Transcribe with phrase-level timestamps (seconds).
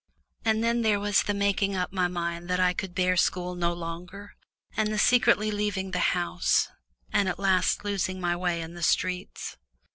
[0.43, 3.71] And then there was the making up my mind that I could bear school no
[3.71, 4.35] longer,
[4.75, 6.69] and the secretly leaving the house,
[7.13, 9.57] and at last losing my way in the streets.